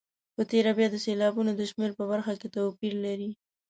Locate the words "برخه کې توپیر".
2.11-2.93